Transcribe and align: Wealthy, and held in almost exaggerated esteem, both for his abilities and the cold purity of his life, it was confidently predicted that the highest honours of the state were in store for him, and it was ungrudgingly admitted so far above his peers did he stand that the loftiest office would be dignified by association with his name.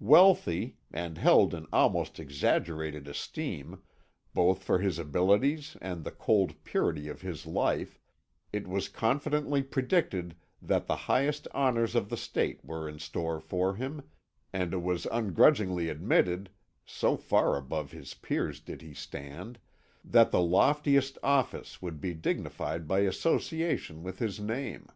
Wealthy, 0.00 0.78
and 0.92 1.16
held 1.16 1.54
in 1.54 1.68
almost 1.72 2.18
exaggerated 2.18 3.06
esteem, 3.06 3.80
both 4.34 4.64
for 4.64 4.80
his 4.80 4.98
abilities 4.98 5.76
and 5.80 6.02
the 6.02 6.10
cold 6.10 6.64
purity 6.64 7.06
of 7.06 7.20
his 7.20 7.46
life, 7.46 7.96
it 8.52 8.66
was 8.66 8.88
confidently 8.88 9.62
predicted 9.62 10.34
that 10.60 10.88
the 10.88 10.96
highest 11.06 11.46
honours 11.54 11.94
of 11.94 12.08
the 12.08 12.16
state 12.16 12.64
were 12.64 12.88
in 12.88 12.98
store 12.98 13.38
for 13.38 13.76
him, 13.76 14.02
and 14.52 14.72
it 14.74 14.82
was 14.82 15.06
ungrudgingly 15.12 15.88
admitted 15.88 16.50
so 16.84 17.16
far 17.16 17.56
above 17.56 17.92
his 17.92 18.12
peers 18.14 18.58
did 18.58 18.82
he 18.82 18.92
stand 18.92 19.60
that 20.04 20.32
the 20.32 20.42
loftiest 20.42 21.16
office 21.22 21.80
would 21.80 22.00
be 22.00 22.12
dignified 22.12 22.88
by 22.88 23.02
association 23.02 24.02
with 24.02 24.18
his 24.18 24.40
name. 24.40 24.88